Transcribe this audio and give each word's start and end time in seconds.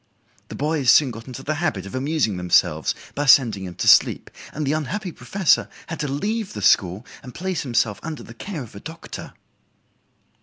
The 0.47 0.55
boys 0.55 0.89
soon 0.89 1.11
got 1.11 1.27
into 1.27 1.43
the 1.43 1.53
habit 1.61 1.85
of 1.85 1.93
amusing 1.93 2.37
themselves 2.37 2.95
by 3.13 3.27
sending 3.27 3.65
him 3.65 3.75
to 3.75 3.87
sleep, 3.87 4.31
and 4.51 4.65
the 4.65 4.73
unhappy 4.73 5.11
professor 5.11 5.69
had 5.85 5.99
to 5.99 6.07
leave 6.07 6.53
the 6.53 6.61
school, 6.63 7.05
and 7.21 7.35
place 7.35 7.61
himself 7.61 7.99
under 8.01 8.23
the 8.23 8.33
care 8.33 8.63
of 8.63 8.73
a 8.73 8.79
doctor." 8.79 9.33